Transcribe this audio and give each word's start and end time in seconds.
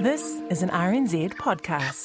This 0.00 0.42
is 0.50 0.62
an 0.62 0.68
RNZ 0.68 1.36
podcast. 1.36 2.04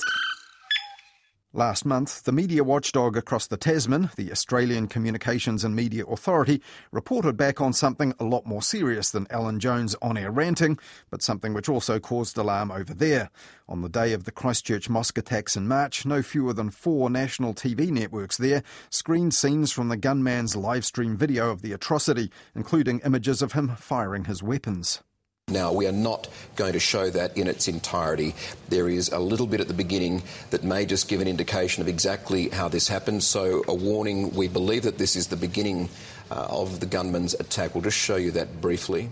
Last 1.51 1.83
month, 1.83 2.23
the 2.23 2.31
media 2.31 2.63
watchdog 2.63 3.17
across 3.17 3.47
the 3.47 3.57
Tasman, 3.57 4.11
the 4.15 4.31
Australian 4.31 4.87
Communications 4.87 5.65
and 5.65 5.75
Media 5.75 6.05
Authority, 6.05 6.61
reported 6.93 7.35
back 7.35 7.59
on 7.59 7.73
something 7.73 8.13
a 8.17 8.23
lot 8.23 8.45
more 8.45 8.61
serious 8.61 9.11
than 9.11 9.27
Alan 9.29 9.59
Jones 9.59 9.93
on 10.01 10.15
air 10.15 10.31
ranting, 10.31 10.79
but 11.09 11.21
something 11.21 11.53
which 11.53 11.67
also 11.67 11.99
caused 11.99 12.37
alarm 12.37 12.71
over 12.71 12.93
there. 12.93 13.29
On 13.67 13.81
the 13.81 13.89
day 13.89 14.13
of 14.13 14.23
the 14.23 14.31
Christchurch 14.31 14.89
mosque 14.89 15.17
attacks 15.17 15.57
in 15.57 15.67
March, 15.67 16.05
no 16.05 16.21
fewer 16.21 16.53
than 16.53 16.69
four 16.69 17.09
national 17.09 17.53
TV 17.53 17.89
networks 17.89 18.37
there 18.37 18.63
screened 18.89 19.33
scenes 19.33 19.73
from 19.73 19.89
the 19.89 19.97
gunman's 19.97 20.55
live 20.55 20.85
stream 20.85 21.17
video 21.17 21.51
of 21.51 21.61
the 21.61 21.73
atrocity, 21.73 22.31
including 22.55 23.01
images 23.03 23.41
of 23.41 23.51
him 23.51 23.75
firing 23.75 24.23
his 24.23 24.41
weapons. 24.41 25.03
Now, 25.51 25.73
we 25.73 25.87
are 25.87 25.91
not 25.91 26.27
going 26.55 26.73
to 26.73 26.79
show 26.79 27.09
that 27.09 27.37
in 27.37 27.47
its 27.47 27.67
entirety. 27.67 28.33
There 28.69 28.87
is 28.87 29.09
a 29.09 29.19
little 29.19 29.47
bit 29.47 29.59
at 29.59 29.67
the 29.67 29.73
beginning 29.73 30.23
that 30.49 30.63
may 30.63 30.85
just 30.85 31.07
give 31.07 31.21
an 31.21 31.27
indication 31.27 31.81
of 31.81 31.87
exactly 31.87 32.49
how 32.49 32.69
this 32.69 32.87
happened. 32.87 33.23
So, 33.23 33.63
a 33.67 33.73
warning 33.73 34.33
we 34.33 34.47
believe 34.47 34.83
that 34.83 34.97
this 34.97 35.15
is 35.15 35.27
the 35.27 35.35
beginning 35.35 35.89
uh, 36.31 36.47
of 36.49 36.79
the 36.79 36.85
gunman's 36.85 37.33
attack. 37.33 37.75
We'll 37.75 37.83
just 37.83 37.97
show 37.97 38.15
you 38.15 38.31
that 38.31 38.61
briefly. 38.61 39.09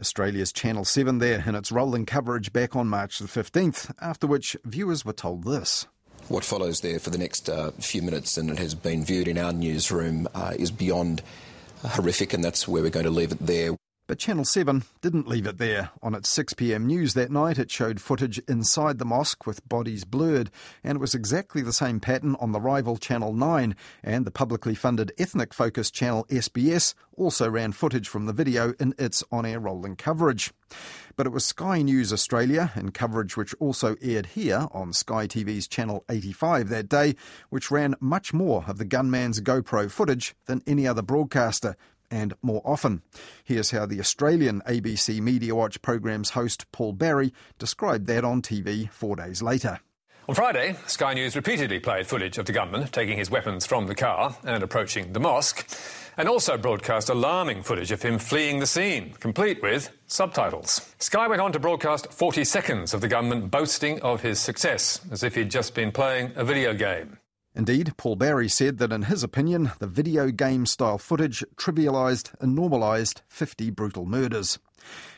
Australia's 0.00 0.52
Channel 0.52 0.86
7 0.86 1.18
there 1.18 1.44
in 1.46 1.54
its 1.54 1.70
rolling 1.70 2.06
coverage 2.06 2.52
back 2.52 2.74
on 2.74 2.88
March 2.88 3.18
the 3.18 3.26
15th, 3.26 3.92
after 4.00 4.26
which 4.26 4.56
viewers 4.64 5.04
were 5.04 5.12
told 5.12 5.44
this. 5.44 5.86
What 6.28 6.44
follows 6.44 6.80
there 6.80 6.98
for 6.98 7.10
the 7.10 7.18
next 7.18 7.50
uh, 7.50 7.72
few 7.72 8.00
minutes, 8.00 8.38
and 8.38 8.50
it 8.50 8.58
has 8.58 8.74
been 8.74 9.04
viewed 9.04 9.28
in 9.28 9.36
our 9.36 9.52
newsroom, 9.52 10.28
uh, 10.34 10.54
is 10.58 10.70
beyond 10.70 11.22
horrific, 11.84 12.32
and 12.32 12.42
that's 12.42 12.66
where 12.66 12.82
we're 12.82 12.90
going 12.90 13.04
to 13.04 13.10
leave 13.10 13.32
it 13.32 13.44
there. 13.46 13.76
But 14.10 14.18
Channel 14.18 14.44
7 14.44 14.82
didn't 15.02 15.28
leave 15.28 15.46
it 15.46 15.58
there. 15.58 15.90
On 16.02 16.16
its 16.16 16.36
6pm 16.36 16.82
news 16.82 17.14
that 17.14 17.30
night, 17.30 17.60
it 17.60 17.70
showed 17.70 18.00
footage 18.00 18.40
inside 18.48 18.98
the 18.98 19.04
mosque 19.04 19.46
with 19.46 19.68
bodies 19.68 20.02
blurred, 20.02 20.50
and 20.82 20.96
it 20.96 21.00
was 21.00 21.14
exactly 21.14 21.62
the 21.62 21.72
same 21.72 22.00
pattern 22.00 22.34
on 22.40 22.50
the 22.50 22.60
rival 22.60 22.96
Channel 22.96 23.32
9, 23.32 23.76
and 24.02 24.24
the 24.24 24.32
publicly 24.32 24.74
funded 24.74 25.12
ethnic 25.16 25.54
focused 25.54 25.94
channel 25.94 26.26
SBS 26.28 26.94
also 27.16 27.48
ran 27.48 27.70
footage 27.70 28.08
from 28.08 28.26
the 28.26 28.32
video 28.32 28.74
in 28.80 28.94
its 28.98 29.22
on 29.30 29.46
air 29.46 29.60
rolling 29.60 29.94
coverage. 29.94 30.52
But 31.14 31.26
it 31.26 31.30
was 31.30 31.44
Sky 31.44 31.82
News 31.82 32.12
Australia, 32.12 32.72
in 32.74 32.90
coverage 32.90 33.36
which 33.36 33.54
also 33.60 33.94
aired 34.02 34.26
here 34.26 34.66
on 34.72 34.92
Sky 34.92 35.26
TV's 35.26 35.68
Channel 35.68 36.04
85 36.08 36.68
that 36.70 36.88
day, 36.88 37.14
which 37.50 37.70
ran 37.70 37.94
much 38.00 38.32
more 38.32 38.64
of 38.66 38.78
the 38.78 38.84
gunman's 38.84 39.40
GoPro 39.40 39.90
footage 39.90 40.34
than 40.46 40.62
any 40.66 40.86
other 40.86 41.02
broadcaster, 41.02 41.76
and 42.10 42.34
more 42.42 42.62
often. 42.64 43.02
Here's 43.44 43.70
how 43.70 43.86
the 43.86 44.00
Australian 44.00 44.62
ABC 44.62 45.20
Media 45.20 45.54
Watch 45.54 45.80
program's 45.82 46.30
host 46.30 46.70
Paul 46.72 46.92
Barry 46.92 47.32
described 47.58 48.06
that 48.06 48.24
on 48.24 48.42
TV 48.42 48.90
four 48.90 49.16
days 49.16 49.42
later. 49.42 49.80
On 50.28 50.34
Friday, 50.34 50.76
Sky 50.86 51.14
News 51.14 51.34
repeatedly 51.34 51.80
played 51.80 52.06
footage 52.06 52.38
of 52.38 52.46
the 52.46 52.52
gunman 52.52 52.86
taking 52.88 53.18
his 53.18 53.30
weapons 53.30 53.66
from 53.66 53.88
the 53.88 53.96
car 53.96 54.36
and 54.44 54.62
approaching 54.62 55.12
the 55.12 55.18
mosque, 55.18 55.68
and 56.16 56.28
also 56.28 56.56
broadcast 56.56 57.08
alarming 57.08 57.64
footage 57.64 57.90
of 57.90 58.02
him 58.02 58.18
fleeing 58.18 58.60
the 58.60 58.66
scene, 58.66 59.12
complete 59.14 59.60
with 59.62 59.90
subtitles. 60.06 60.94
Sky 60.98 61.26
went 61.26 61.40
on 61.40 61.50
to 61.52 61.58
broadcast 61.58 62.12
40 62.12 62.44
seconds 62.44 62.94
of 62.94 63.00
the 63.00 63.08
gunman 63.08 63.48
boasting 63.48 64.00
of 64.02 64.20
his 64.20 64.38
success, 64.38 65.00
as 65.10 65.24
if 65.24 65.34
he'd 65.34 65.50
just 65.50 65.74
been 65.74 65.90
playing 65.90 66.32
a 66.36 66.44
video 66.44 66.74
game. 66.74 67.19
Indeed, 67.54 67.94
Paul 67.96 68.16
Barry 68.16 68.48
said 68.48 68.78
that 68.78 68.92
in 68.92 69.02
his 69.02 69.24
opinion, 69.24 69.72
the 69.80 69.88
video 69.88 70.30
game 70.30 70.66
style 70.66 70.98
footage 70.98 71.44
trivialised 71.56 72.32
and 72.40 72.54
normalised 72.54 73.22
50 73.28 73.70
brutal 73.70 74.06
murders. 74.06 74.60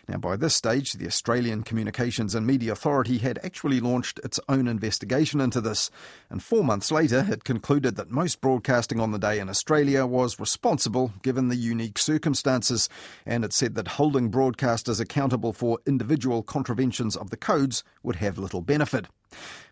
Now, 0.09 0.19
by 0.19 0.37
this 0.37 0.57
stage, 0.57 0.95
the 0.95 1.07
Australian 1.07 1.63
Communications 1.63 2.35
and 2.35 2.45
Media 2.45 2.73
Authority 2.73 3.19
had 3.19 3.39
actually 3.45 3.79
launched 3.79 4.19
its 4.25 4.41
own 4.49 4.67
investigation 4.67 5.41
into 5.41 5.61
this, 5.61 5.91
and 6.29 6.43
four 6.43 6.65
months 6.65 6.91
later, 6.91 7.25
it 7.31 7.45
concluded 7.45 7.95
that 7.97 8.11
most 8.11 8.41
broadcasting 8.41 8.99
on 8.99 9.13
the 9.13 9.19
day 9.19 9.39
in 9.39 9.49
Australia 9.49 10.05
was 10.05 10.41
responsible 10.41 11.13
given 11.23 11.49
the 11.49 11.57
unique 11.57 11.99
circumstances, 11.99 12.89
and 13.25 13.45
it 13.45 13.53
said 13.53 13.77
that 13.77 13.89
holding 13.89 14.31
broadcasters 14.31 15.01
accountable 15.01 15.53
for 15.53 15.79
individual 15.87 16.43
contraventions 16.43 17.17
of 17.17 17.31
the 17.31 17.37
codes 17.37 17.85
would 18.03 18.17
have 18.17 18.39
little 18.39 18.61
benefit. 18.61 19.07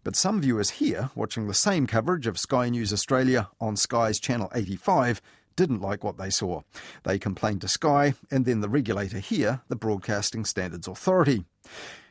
But 0.05 0.17
some 0.17 0.41
viewers 0.41 0.71
here, 0.71 1.11
watching 1.15 1.47
the 1.47 1.55
same 1.55 1.87
coverage 1.87 2.27
of 2.27 2.39
Sky 2.39 2.71
News 2.71 2.93
Australia 2.93 3.51
on 3.61 3.77
Sky's 3.77 4.19
Channel 4.19 4.51
85, 4.55 5.21
didn't 5.57 5.81
like 5.81 6.05
what 6.05 6.19
they 6.19 6.31
saw. 6.31 6.63
They 7.05 7.19
complained 7.19 7.61
to 7.63 7.69
Sky 7.69 8.15
and 8.31 8.45
then 8.45 8.61
the 8.61 8.69
regulator 8.69 9.19
here, 9.19 9.63
the 9.69 9.77
Broadcasting 9.77 10.45
Standards 10.45 10.89
Authority. 10.89 11.45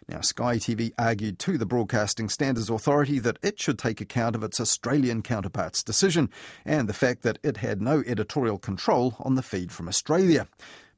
Now, 0.09 0.21
Sky 0.21 0.55
TV 0.55 0.91
argued 0.97 1.37
to 1.39 1.59
the 1.59 1.67
Broadcasting 1.67 2.29
Standards 2.29 2.69
Authority 2.69 3.19
that 3.19 3.37
it 3.43 3.59
should 3.59 3.77
take 3.77 4.01
account 4.01 4.35
of 4.35 4.43
its 4.43 4.59
Australian 4.59 5.21
counterpart's 5.21 5.83
decision 5.83 6.31
and 6.65 6.89
the 6.89 6.93
fact 6.93 7.21
that 7.21 7.37
it 7.43 7.57
had 7.57 7.79
no 7.79 8.03
editorial 8.07 8.57
control 8.57 9.15
on 9.19 9.35
the 9.35 9.43
feed 9.43 9.71
from 9.71 9.87
Australia. 9.87 10.47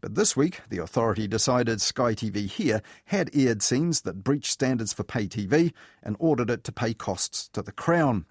But 0.01 0.15
this 0.15 0.35
week, 0.35 0.61
the 0.69 0.79
authority 0.79 1.27
decided 1.27 1.79
Sky 1.79 2.15
TV 2.15 2.47
here 2.47 2.81
had 3.05 3.29
aired 3.35 3.61
scenes 3.61 4.01
that 4.01 4.23
breached 4.23 4.51
standards 4.51 4.93
for 4.93 5.03
pay 5.03 5.27
TV 5.27 5.73
and 6.01 6.15
ordered 6.17 6.49
it 6.49 6.63
to 6.63 6.71
pay 6.71 6.95
costs 6.95 7.47
to 7.49 7.61
the 7.61 7.71
Crown. 7.71 8.25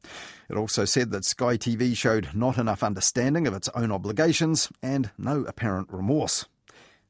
It 0.48 0.56
also 0.56 0.84
said 0.84 1.12
that 1.12 1.24
Sky 1.24 1.56
TV 1.56 1.96
showed 1.96 2.30
not 2.34 2.58
enough 2.58 2.82
understanding 2.82 3.46
of 3.46 3.54
its 3.54 3.68
own 3.68 3.92
obligations 3.92 4.68
and 4.82 5.12
no 5.16 5.44
apparent 5.44 5.88
remorse. 5.92 6.46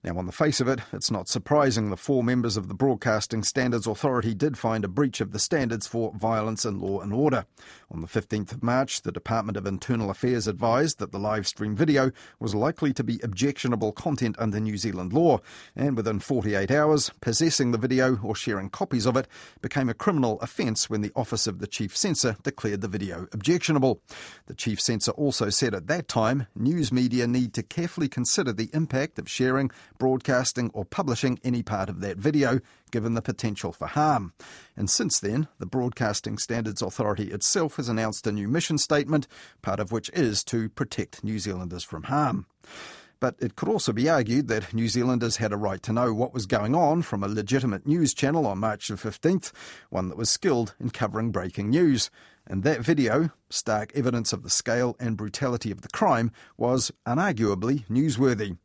Now, 0.03 0.17
on 0.17 0.25
the 0.25 0.33
face 0.33 0.63
of 0.63 0.69
it, 0.69 0.81
it's 0.95 1.11
not 1.11 1.29
surprising 1.29 1.91
the 1.91 1.97
four 1.97 2.25
members 2.25 2.57
of 2.57 2.69
the 2.69 2.75
Broadcasting 2.75 3.43
Standards 3.43 3.87
Authority 3.87 4.35
did 4.35 4.57
find 4.57 4.83
a 4.83 4.89
breach 4.89 5.21
of 5.21 5.33
the 5.33 5.39
standards 5.39 5.87
for 5.87 6.15
violence 6.15 6.65
and 6.65 6.81
law 6.81 7.01
and 7.01 7.13
order. 7.13 7.45
On 7.91 8.01
the 8.01 8.07
15th 8.07 8.53
of 8.53 8.63
March, 8.63 9.03
the 9.03 9.13
Department 9.13 9.59
of 9.59 9.67
Internal 9.67 10.09
Affairs 10.09 10.47
advised 10.47 11.01
that 11.01 11.13
the 11.13 11.19
live 11.19 11.47
stream 11.47 11.77
video 11.77 12.13
was 12.39 12.55
likely 12.55 12.95
to 12.95 13.05
be 13.05 13.21
objectionable 13.23 13.93
content 13.93 14.37
under 14.39 14.59
New 14.59 14.79
Zealand 14.79 15.13
law, 15.13 15.41
and 15.77 15.99
within 15.99 16.19
48 16.19 16.71
hours, 16.71 17.11
possessing 17.21 17.73
the 17.73 17.77
video 17.77 18.19
or 18.23 18.35
sharing 18.35 18.71
copies 18.71 19.05
of 19.05 19.19
it 19.19 19.29
became 19.61 19.91
a 19.91 19.95
criminal 19.95 20.41
offence 20.41 20.89
when 20.89 21.03
the 21.03 21.13
Office 21.15 21.47
of 21.47 21.59
the 21.59 21.67
Chief 21.67 21.95
Censor 21.95 22.37
declared 22.43 22.81
the 22.81 22.89
video 22.89 23.27
objectionable. 23.33 24.01
The 24.47 24.55
Chief 24.55 24.81
Censor 24.81 25.13
also 25.13 25.51
said 25.51 25.75
at 25.75 25.89
that 25.89 26.09
time 26.09 26.47
news 26.55 26.91
media 26.91 27.27
need 27.27 27.53
to 27.53 27.63
carefully 27.63 28.09
consider 28.09 28.55
the 28.55 28.71
impact 28.73 29.19
of 29.19 29.29
sharing 29.29 29.71
broadcasting, 30.01 30.71
or 30.75 30.85
publishing 30.85 31.39
any 31.45 31.63
part 31.63 31.89
of 31.89 32.01
that 32.01 32.17
video, 32.17 32.59
given 32.91 33.15
the 33.15 33.23
potential 33.23 33.71
for 33.71 33.87
harm. 33.87 34.33
And 34.77 34.91
since 34.91 35.21
then, 35.21 35.47
the 35.61 35.67
Broadcasting 35.67 36.39
Standards 36.39 36.83
Authority 36.83 37.31
itself 37.31 37.77
has 37.77 37.89
announced 37.89 38.27
a 38.27 38.33
new 38.33 38.49
mission 38.49 38.79
statement, 38.79 39.29
part 39.63 39.79
of 39.79 39.93
which 39.93 40.11
is 40.11 40.43
to 40.45 40.71
protect 40.71 41.23
New 41.23 41.39
Zealanders 41.39 41.85
from 41.85 42.05
harm. 42.05 42.47
But 43.21 43.37
it 43.39 43.55
could 43.55 43.69
also 43.69 43.93
be 43.93 44.09
argued 44.09 44.49
that 44.49 44.73
New 44.73 44.89
Zealanders 44.89 45.37
had 45.37 45.53
a 45.53 45.59
right 45.59 45.83
to 45.83 45.93
know 45.93 46.15
what 46.15 46.33
was 46.33 46.47
going 46.47 46.75
on 46.75 47.03
from 47.03 47.23
a 47.23 47.29
legitimate 47.29 47.87
news 47.87 48.15
channel 48.15 48.47
on 48.47 48.59
March 48.59 48.89
the 48.89 48.95
15th, 48.95 49.53
one 49.91 50.09
that 50.09 50.17
was 50.17 50.31
skilled 50.31 50.75
in 50.81 50.89
covering 50.89 51.31
breaking 51.31 51.69
news. 51.69 52.11
And 52.47 52.63
that 52.63 52.81
video, 52.81 53.31
stark 53.51 53.93
evidence 53.95 54.33
of 54.33 54.43
the 54.43 54.49
scale 54.49 54.97
and 54.99 55.19
brutality 55.19 55.71
of 55.71 55.83
the 55.83 55.89
crime, 55.89 56.33
was 56.57 56.91
unarguably 57.07 57.87
newsworthy. 57.89 58.57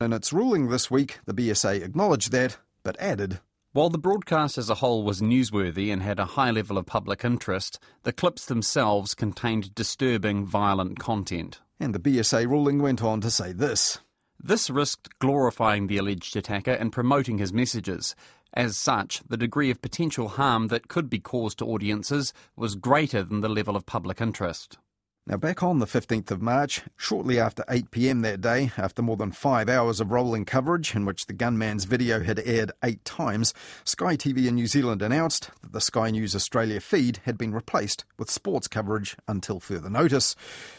In 0.00 0.12
its 0.12 0.32
ruling 0.32 0.68
this 0.68 0.90
week, 0.90 1.20
the 1.24 1.34
BSA 1.34 1.82
acknowledged 1.82 2.32
that, 2.32 2.58
but 2.82 2.98
added 3.00 3.40
while 3.74 3.90
the 3.90 3.98
broadcast 3.98 4.56
as 4.56 4.70
a 4.70 4.76
whole 4.76 5.02
was 5.02 5.20
newsworthy 5.20 5.92
and 5.92 6.00
had 6.00 6.20
a 6.20 6.36
high 6.36 6.52
level 6.52 6.78
of 6.78 6.86
public 6.86 7.24
interest, 7.24 7.80
the 8.04 8.12
clips 8.12 8.46
themselves 8.46 9.16
contained 9.16 9.74
disturbing, 9.74 10.46
violent 10.46 11.00
content. 11.00 11.60
And 11.80 11.92
the 11.92 11.98
BSA 11.98 12.48
ruling 12.48 12.80
went 12.80 13.02
on 13.02 13.20
to 13.22 13.32
say 13.32 13.52
this 13.52 13.98
This 14.38 14.70
risked 14.70 15.18
glorifying 15.18 15.88
the 15.88 15.98
alleged 15.98 16.36
attacker 16.36 16.70
and 16.70 16.92
promoting 16.92 17.38
his 17.38 17.52
messages. 17.52 18.14
As 18.52 18.76
such, 18.76 19.24
the 19.28 19.36
degree 19.36 19.72
of 19.72 19.82
potential 19.82 20.28
harm 20.28 20.68
that 20.68 20.86
could 20.86 21.10
be 21.10 21.18
caused 21.18 21.58
to 21.58 21.66
audiences 21.66 22.32
was 22.54 22.76
greater 22.76 23.24
than 23.24 23.40
the 23.40 23.48
level 23.48 23.74
of 23.74 23.86
public 23.86 24.20
interest. 24.20 24.78
Now, 25.26 25.38
back 25.38 25.62
on 25.62 25.78
the 25.78 25.86
15th 25.86 26.30
of 26.30 26.42
March, 26.42 26.82
shortly 26.98 27.40
after 27.40 27.64
8 27.66 27.90
pm 27.90 28.20
that 28.20 28.42
day, 28.42 28.72
after 28.76 29.00
more 29.00 29.16
than 29.16 29.32
five 29.32 29.70
hours 29.70 29.98
of 29.98 30.12
rolling 30.12 30.44
coverage 30.44 30.94
in 30.94 31.06
which 31.06 31.24
the 31.24 31.32
gunman's 31.32 31.86
video 31.86 32.22
had 32.22 32.42
aired 32.44 32.72
eight 32.82 33.02
times, 33.06 33.54
Sky 33.84 34.18
TV 34.18 34.46
in 34.46 34.56
New 34.56 34.66
Zealand 34.66 35.00
announced 35.00 35.50
that 35.62 35.72
the 35.72 35.80
Sky 35.80 36.10
News 36.10 36.36
Australia 36.36 36.78
feed 36.78 37.20
had 37.24 37.38
been 37.38 37.54
replaced 37.54 38.04
with 38.18 38.30
sports 38.30 38.68
coverage 38.68 39.16
until 39.26 39.60
further 39.60 39.88
notice. 39.88 40.36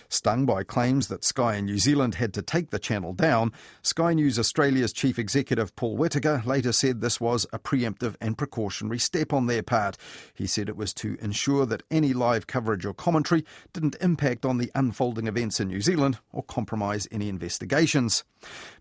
Stung 0.09 0.45
by 0.45 0.63
claims 0.63 1.07
that 1.07 1.25
Sky 1.25 1.55
in 1.55 1.65
New 1.65 1.79
Zealand 1.79 2.15
had 2.15 2.31
to 2.35 2.43
take 2.43 2.69
the 2.69 2.77
channel 2.77 3.13
down, 3.13 3.51
Sky 3.81 4.13
News 4.13 4.37
Australia's 4.37 4.93
chief 4.93 5.17
executive 5.17 5.75
Paul 5.75 5.97
Whittaker 5.97 6.43
later 6.45 6.71
said 6.71 7.01
this 7.01 7.19
was 7.19 7.47
a 7.51 7.57
preemptive 7.57 8.15
and 8.21 8.37
precautionary 8.37 8.99
step 8.99 9.33
on 9.33 9.47
their 9.47 9.63
part. 9.63 9.97
He 10.35 10.45
said 10.45 10.69
it 10.69 10.77
was 10.77 10.93
to 10.95 11.17
ensure 11.19 11.65
that 11.65 11.81
any 11.89 12.13
live 12.13 12.45
coverage 12.45 12.85
or 12.85 12.93
commentary 12.93 13.43
didn't 13.73 13.95
impact 13.99 14.34
on 14.43 14.57
the 14.57 14.71
unfolding 14.73 15.27
events 15.27 15.59
in 15.59 15.67
New 15.67 15.81
Zealand 15.81 16.17
or 16.31 16.41
compromise 16.41 17.07
any 17.11 17.29
investigations. 17.29 18.23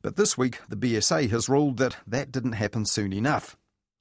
But 0.00 0.16
this 0.16 0.38
week, 0.38 0.60
the 0.70 0.76
BSA 0.76 1.28
has 1.28 1.50
ruled 1.50 1.76
that 1.76 1.98
that 2.06 2.32
didn't 2.32 2.52
happen 2.52 2.86
soon 2.86 3.12
enough. 3.12 3.58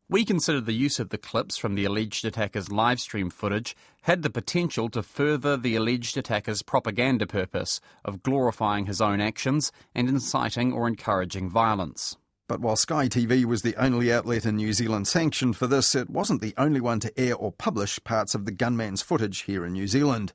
We 0.10 0.26
consider 0.26 0.62
the 0.62 0.74
use 0.74 1.00
of 1.00 1.10
the 1.10 1.18
clips 1.18 1.58
from 1.58 1.76
the 1.76 1.86
alleged 1.86 2.24
attacker's 2.24 2.72
live 2.72 3.00
stream 3.00 3.30
footage 3.30 3.76
had 4.04 4.22
the 4.22 4.30
potential 4.30 4.88
to 4.90 5.02
further 5.02 5.58
the 5.58 5.76
alleged 5.76 6.18
attacker's 6.18 6.62
propaganda 6.62 7.26
purpose 7.26 7.82
of 8.06 8.24
glorifying 8.24 8.86
his 8.86 9.02
own 9.02 9.20
actions 9.20 9.72
and 9.96 10.08
inciting 10.08 10.72
or 10.72 10.88
encouraging 10.88 11.50
violence. 11.50 12.16
But 12.48 12.60
while 12.60 12.76
Sky 12.76 13.08
TV 13.08 13.46
was 13.46 13.62
the 13.62 13.76
only 13.78 14.12
outlet 14.12 14.46
in 14.46 14.58
New 14.58 14.74
Zealand 14.74 15.08
sanctioned 15.08 15.56
for 15.56 15.66
this, 15.66 15.96
it 15.96 16.10
wasn't 16.10 16.42
the 16.42 16.54
only 16.58 16.82
one 16.82 17.00
to 17.00 17.20
air 17.20 17.36
or 17.36 17.54
publish 17.54 18.04
parts 18.04 18.36
of 18.36 18.46
the 18.46 18.52
gunman's 18.52 19.02
footage 19.02 19.44
here 19.44 19.66
in 19.66 19.72
New 19.72 19.88
Zealand. 19.88 20.34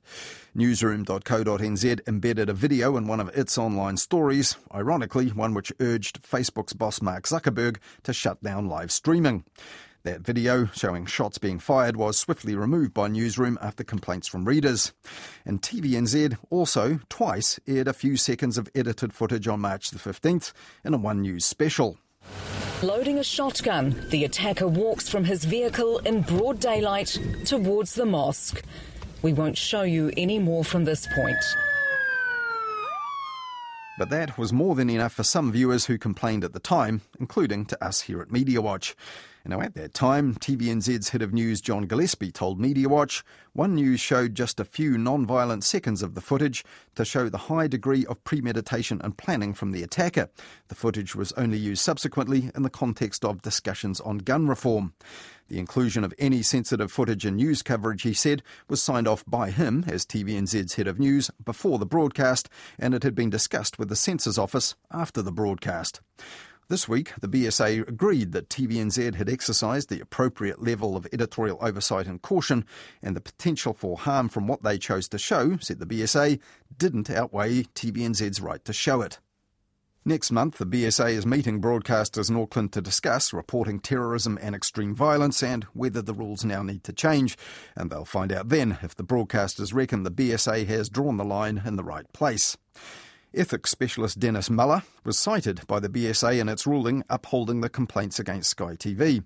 Newsroom.co.nz 0.55 2.07
embedded 2.07 2.49
a 2.49 2.53
video 2.53 2.97
in 2.97 3.05
one 3.05 3.19
of 3.19 3.29
its 3.37 3.59
online 3.59 3.97
stories, 3.97 4.57
ironically, 4.73 5.27
one 5.27 5.53
which 5.53 5.71
urged 5.79 6.23
Facebook's 6.23 6.73
boss 6.73 6.99
Mark 6.99 7.25
Zuckerberg 7.25 7.77
to 8.01 8.11
shut 8.11 8.41
down 8.41 8.67
live 8.67 8.91
streaming. 8.91 9.43
That 10.03 10.21
video, 10.21 10.67
showing 10.67 11.05
shots 11.05 11.37
being 11.37 11.59
fired, 11.59 11.97
was 11.97 12.17
swiftly 12.17 12.55
removed 12.55 12.93
by 12.93 13.09
Newsroom 13.09 13.59
after 13.61 13.83
complaints 13.83 14.29
from 14.29 14.45
readers. 14.45 14.93
And 15.45 15.61
TVNZ 15.61 16.37
also 16.49 17.01
twice 17.09 17.59
aired 17.67 17.89
a 17.89 17.93
few 17.93 18.15
seconds 18.15 18.57
of 18.57 18.69
edited 18.73 19.11
footage 19.11 19.45
on 19.47 19.59
March 19.59 19.91
the 19.91 19.99
15th 19.99 20.53
in 20.85 20.93
a 20.93 20.97
One 20.97 21.21
News 21.21 21.45
special. 21.45 21.97
Loading 22.81 23.19
a 23.19 23.23
shotgun, 23.25 23.93
the 24.09 24.23
attacker 24.23 24.69
walks 24.69 25.09
from 25.09 25.25
his 25.25 25.43
vehicle 25.43 25.97
in 25.99 26.21
broad 26.21 26.61
daylight 26.61 27.19
towards 27.43 27.93
the 27.93 28.05
mosque. 28.05 28.63
We 29.21 29.33
won't 29.33 29.57
show 29.57 29.81
you 29.81 30.13
any 30.15 30.39
more 30.39 30.63
from 30.63 30.85
this 30.85 31.05
point. 31.13 31.43
But 33.97 34.11
that 34.11 34.37
was 34.37 34.53
more 34.53 34.75
than 34.75 34.89
enough 34.89 35.11
for 35.11 35.23
some 35.23 35.51
viewers 35.51 35.87
who 35.87 35.97
complained 35.97 36.45
at 36.45 36.53
the 36.53 36.61
time, 36.61 37.01
including 37.19 37.65
to 37.65 37.83
us 37.83 37.99
here 37.99 38.21
at 38.21 38.31
Media 38.31 38.61
Watch. 38.61 38.95
Now, 39.45 39.61
at 39.61 39.73
that 39.75 39.93
time, 39.93 40.35
TVNZ's 40.35 41.09
head 41.09 41.21
of 41.21 41.33
news 41.33 41.61
John 41.61 41.87
Gillespie 41.87 42.31
told 42.31 42.59
MediaWatch 42.59 43.23
One 43.53 43.73
News 43.73 43.99
showed 43.99 44.35
just 44.35 44.59
a 44.59 44.65
few 44.65 44.97
non 44.97 45.25
violent 45.25 45.63
seconds 45.63 46.03
of 46.03 46.13
the 46.13 46.21
footage 46.21 46.63
to 46.95 47.05
show 47.05 47.29
the 47.29 47.37
high 47.37 47.67
degree 47.67 48.05
of 48.05 48.23
premeditation 48.23 48.99
and 49.01 49.17
planning 49.17 49.53
from 49.53 49.71
the 49.71 49.81
attacker. 49.81 50.29
The 50.67 50.75
footage 50.75 51.15
was 51.15 51.31
only 51.33 51.57
used 51.57 51.81
subsequently 51.81 52.51
in 52.53 52.63
the 52.63 52.69
context 52.69 53.23
of 53.23 53.41
discussions 53.41 54.01
on 54.01 54.19
gun 54.19 54.47
reform. 54.47 54.93
The 55.47 55.57
inclusion 55.57 56.03
of 56.03 56.13
any 56.19 56.43
sensitive 56.43 56.91
footage 56.91 57.25
in 57.25 57.37
news 57.37 57.63
coverage, 57.63 58.03
he 58.03 58.13
said, 58.13 58.43
was 58.67 58.83
signed 58.83 59.07
off 59.07 59.23
by 59.25 59.49
him 59.49 59.83
as 59.87 60.05
TVNZ's 60.05 60.75
head 60.75 60.87
of 60.87 60.99
news 60.99 61.31
before 61.43 61.79
the 61.79 61.87
broadcast, 61.87 62.49
and 62.77 62.93
it 62.93 63.01
had 63.01 63.15
been 63.15 63.31
discussed 63.31 63.79
with 63.79 63.89
the 63.89 63.95
Censor's 63.95 64.37
office 64.37 64.75
after 64.91 65.23
the 65.23 65.31
broadcast. 65.31 66.01
This 66.69 66.87
week, 66.87 67.13
the 67.19 67.27
BSA 67.27 67.87
agreed 67.87 68.31
that 68.33 68.49
TVNZ 68.49 69.15
had 69.15 69.27
exercised 69.27 69.89
the 69.89 70.01
appropriate 70.01 70.61
level 70.61 70.95
of 70.95 71.07
editorial 71.11 71.57
oversight 71.61 72.05
and 72.05 72.21
caution, 72.21 72.63
and 73.01 73.15
the 73.15 73.21
potential 73.21 73.73
for 73.73 73.97
harm 73.97 74.29
from 74.29 74.45
what 74.45 74.61
they 74.61 74.77
chose 74.77 75.07
to 75.07 75.17
show, 75.17 75.57
said 75.57 75.79
the 75.79 75.87
BSA, 75.87 76.39
didn't 76.77 77.09
outweigh 77.09 77.63
TVNZ's 77.63 78.39
right 78.39 78.63
to 78.65 78.71
show 78.71 79.01
it. 79.01 79.17
Next 80.05 80.31
month, 80.31 80.59
the 80.59 80.65
BSA 80.67 81.13
is 81.13 81.25
meeting 81.25 81.59
broadcasters 81.59 82.29
in 82.29 82.35
Auckland 82.35 82.71
to 82.73 82.81
discuss 82.81 83.33
reporting 83.33 83.79
terrorism 83.79 84.37
and 84.39 84.53
extreme 84.53 84.93
violence 84.93 85.41
and 85.41 85.63
whether 85.73 86.03
the 86.03 86.13
rules 86.13 86.45
now 86.45 86.61
need 86.61 86.83
to 86.83 86.93
change. 86.93 87.35
And 87.75 87.89
they'll 87.89 88.05
find 88.05 88.31
out 88.31 88.49
then 88.49 88.77
if 88.83 88.93
the 88.93 89.03
broadcasters 89.03 89.73
reckon 89.73 90.03
the 90.03 90.11
BSA 90.11 90.67
has 90.67 90.87
drawn 90.87 91.17
the 91.17 91.25
line 91.25 91.63
in 91.65 91.77
the 91.77 91.83
right 91.83 92.11
place. 92.13 92.57
Ethics 93.35 93.69
specialist 93.69 94.19
Denis 94.19 94.49
Muller 94.49 94.81
was 95.03 95.19
cited 95.19 95.61
by 95.67 95.79
the 95.79 95.87
BSA 95.87 96.39
in 96.39 96.49
its 96.49 96.65
ruling 96.65 97.03
upholding 97.11 97.61
the 97.61 97.69
complaints 97.69 98.19
against 98.19 98.49
Sky 98.49 98.75
TV. 98.75 99.23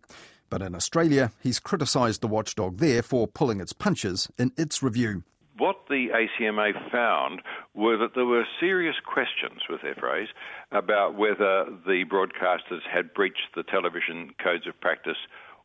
But 0.49 0.61
in 0.61 0.75
Australia, 0.75 1.31
he's 1.41 1.59
criticised 1.59 2.19
the 2.19 2.27
watchdog 2.27 2.79
there 2.79 3.01
for 3.01 3.27
pulling 3.27 3.61
its 3.61 3.71
punches 3.71 4.29
in 4.37 4.51
its 4.57 4.83
review. 4.83 5.23
What 5.57 5.77
the 5.87 6.07
ACMA 6.09 6.91
found 6.91 7.43
were 7.73 7.95
that 7.95 8.13
there 8.13 8.25
were 8.25 8.43
serious 8.59 8.95
questions, 9.05 9.61
with 9.69 9.81
their 9.83 9.95
phrase, 9.95 10.27
about 10.73 11.15
whether 11.15 11.65
the 11.85 12.03
broadcasters 12.03 12.81
had 12.91 13.13
breached 13.13 13.55
the 13.55 13.63
television 13.63 14.31
codes 14.43 14.67
of 14.67 14.79
practice 14.81 15.17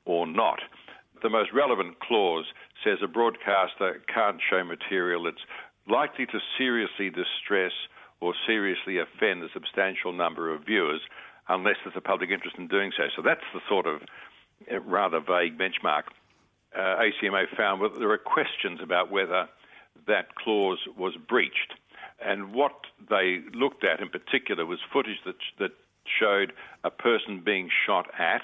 or 0.04 0.28
not. 0.28 0.60
The 1.22 1.30
most 1.30 1.50
relevant 1.52 1.98
clause 1.98 2.46
says 2.84 2.98
a 3.02 3.08
broadcaster 3.08 4.00
can't 4.14 4.40
show 4.48 4.62
material 4.62 5.24
that's 5.24 5.44
likely 5.88 6.26
to 6.26 6.38
seriously 6.56 7.10
distress 7.10 7.72
or 8.20 8.34
seriously 8.46 8.98
offend 8.98 9.42
a 9.42 9.48
substantial 9.52 10.12
number 10.12 10.52
of 10.52 10.64
viewers 10.64 11.00
unless 11.48 11.76
there's 11.84 11.96
a 11.96 12.00
public 12.00 12.30
interest 12.30 12.56
in 12.58 12.68
doing 12.68 12.92
so. 12.96 13.04
So 13.16 13.22
that's 13.22 13.44
the 13.54 13.60
sort 13.68 13.86
of 13.86 14.02
uh, 14.70 14.80
rather 14.80 15.20
vague 15.20 15.58
benchmark 15.58 16.04
uh, 16.76 17.02
ACMA 17.02 17.44
found. 17.56 17.80
But 17.80 17.98
there 17.98 18.10
are 18.10 18.18
questions 18.18 18.80
about 18.82 19.10
whether 19.10 19.48
that 20.06 20.34
clause 20.34 20.78
was 20.96 21.16
breached. 21.16 21.74
And 22.24 22.52
what 22.52 22.74
they 23.08 23.40
looked 23.54 23.84
at 23.84 24.00
in 24.00 24.08
particular 24.08 24.66
was 24.66 24.78
footage 24.92 25.18
that, 25.24 25.36
that 25.58 25.72
showed 26.20 26.52
a 26.84 26.90
person 26.90 27.42
being 27.44 27.70
shot 27.86 28.06
at, 28.18 28.42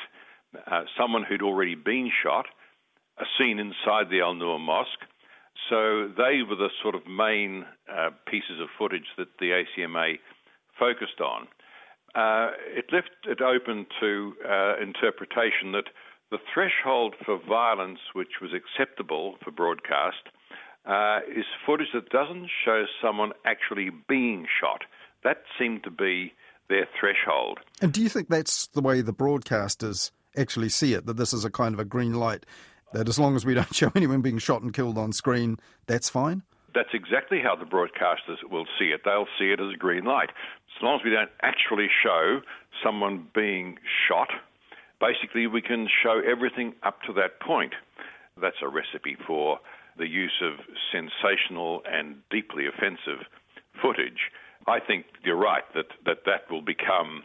uh, 0.66 0.84
someone 0.96 1.24
who'd 1.24 1.42
already 1.42 1.74
been 1.74 2.10
shot, 2.22 2.46
a 3.18 3.24
scene 3.38 3.58
inside 3.58 4.10
the 4.10 4.20
Al 4.20 4.34
Noor 4.34 4.58
Mosque, 4.58 5.00
so 5.70 6.08
they 6.16 6.42
were 6.48 6.56
the 6.56 6.70
sort 6.82 6.94
of 6.94 7.06
main 7.06 7.64
uh, 7.90 8.10
pieces 8.26 8.60
of 8.60 8.68
footage 8.78 9.06
that 9.16 9.28
the 9.38 9.62
ACMA 9.62 10.18
focused 10.78 11.20
on. 11.20 11.46
Uh, 12.14 12.52
it 12.68 12.86
left 12.92 13.10
it 13.24 13.40
open 13.40 13.86
to 14.00 14.34
uh, 14.48 14.76
interpretation 14.80 15.72
that 15.72 15.86
the 16.30 16.38
threshold 16.52 17.14
for 17.24 17.38
violence 17.48 17.98
which 18.12 18.40
was 18.40 18.50
acceptable 18.52 19.36
for 19.42 19.50
broadcast 19.50 20.28
uh, 20.86 21.20
is 21.28 21.44
footage 21.66 21.88
that 21.94 22.08
doesn't 22.10 22.48
show 22.64 22.84
someone 23.02 23.32
actually 23.44 23.90
being 24.08 24.46
shot. 24.60 24.82
That 25.22 25.42
seemed 25.58 25.82
to 25.84 25.90
be 25.90 26.34
their 26.68 26.86
threshold. 26.98 27.58
And 27.80 27.92
do 27.92 28.02
you 28.02 28.08
think 28.08 28.28
that's 28.28 28.66
the 28.68 28.80
way 28.80 29.00
the 29.00 29.12
broadcasters 29.12 30.10
actually 30.36 30.68
see 30.68 30.94
it, 30.94 31.06
that 31.06 31.16
this 31.16 31.32
is 31.32 31.44
a 31.44 31.50
kind 31.50 31.74
of 31.74 31.80
a 31.80 31.84
green 31.84 32.14
light? 32.14 32.44
That 32.94 33.08
as 33.08 33.18
long 33.18 33.36
as 33.36 33.44
we 33.44 33.54
don't 33.54 33.74
show 33.74 33.92
anyone 33.94 34.22
being 34.22 34.38
shot 34.38 34.62
and 34.62 34.72
killed 34.72 34.96
on 34.96 35.12
screen, 35.12 35.58
that's 35.86 36.08
fine? 36.08 36.42
That's 36.74 36.94
exactly 36.94 37.40
how 37.40 37.54
the 37.54 37.66
broadcasters 37.66 38.42
will 38.50 38.66
see 38.78 38.86
it. 38.86 39.02
They'll 39.04 39.28
see 39.38 39.50
it 39.52 39.60
as 39.60 39.74
a 39.74 39.76
green 39.76 40.04
light. 40.04 40.30
As 40.30 40.82
long 40.82 40.98
as 40.98 41.04
we 41.04 41.10
don't 41.10 41.30
actually 41.42 41.88
show 42.02 42.40
someone 42.82 43.28
being 43.34 43.78
shot, 44.08 44.28
basically 45.00 45.46
we 45.46 45.62
can 45.62 45.88
show 46.02 46.20
everything 46.26 46.74
up 46.82 47.02
to 47.02 47.12
that 47.12 47.38
point. 47.40 47.74
That's 48.40 48.56
a 48.62 48.68
recipe 48.68 49.16
for 49.24 49.60
the 49.96 50.08
use 50.08 50.42
of 50.42 50.54
sensational 50.90 51.82
and 51.86 52.16
deeply 52.30 52.64
offensive 52.66 53.26
footage. 53.80 54.30
I 54.66 54.80
think 54.80 55.06
you're 55.22 55.36
right 55.36 55.62
that 55.74 55.86
that, 56.06 56.24
that 56.26 56.50
will 56.50 56.62
become 56.62 57.22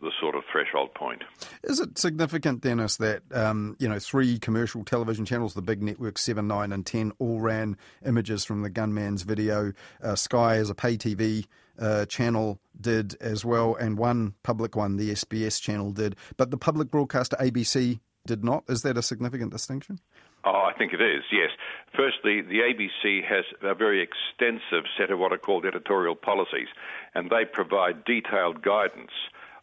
the 0.00 0.12
sort 0.20 0.34
of 0.34 0.42
threshold 0.50 0.94
point. 0.94 1.22
Is 1.62 1.80
it 1.80 1.98
significant, 1.98 2.60
Denis, 2.62 2.96
that 2.96 3.22
um, 3.32 3.76
you 3.78 3.88
know 3.88 3.98
three 3.98 4.38
commercial 4.38 4.84
television 4.84 5.24
channels, 5.24 5.54
the 5.54 5.62
big 5.62 5.82
networks 5.82 6.22
seven, 6.22 6.46
nine, 6.46 6.72
and 6.72 6.84
ten, 6.86 7.12
all 7.18 7.40
ran 7.40 7.76
images 8.04 8.44
from 8.44 8.62
the 8.62 8.70
gunman's 8.70 9.22
video? 9.22 9.72
Uh, 10.02 10.14
Sky, 10.14 10.56
as 10.56 10.70
a 10.70 10.74
pay 10.74 10.96
TV 10.96 11.46
uh, 11.78 12.06
channel, 12.06 12.60
did 12.80 13.16
as 13.20 13.44
well, 13.44 13.74
and 13.74 13.98
one 13.98 14.34
public 14.42 14.76
one, 14.76 14.96
the 14.96 15.10
SBS 15.10 15.60
channel, 15.60 15.92
did, 15.92 16.16
but 16.36 16.50
the 16.50 16.58
public 16.58 16.90
broadcaster 16.90 17.36
ABC 17.36 18.00
did 18.26 18.44
not. 18.44 18.64
Is 18.68 18.82
that 18.82 18.96
a 18.96 19.02
significant 19.02 19.50
distinction? 19.52 19.98
Oh, 20.44 20.66
I 20.66 20.72
think 20.76 20.94
it 20.94 21.02
is, 21.02 21.22
yes. 21.30 21.50
Firstly, 21.94 22.40
the 22.40 22.60
ABC 22.60 23.22
has 23.24 23.44
a 23.62 23.74
very 23.74 24.00
extensive 24.02 24.84
set 24.96 25.10
of 25.10 25.18
what 25.18 25.32
are 25.32 25.38
called 25.38 25.66
editorial 25.66 26.14
policies, 26.14 26.68
and 27.14 27.28
they 27.28 27.44
provide 27.44 28.04
detailed 28.06 28.62
guidance 28.62 29.10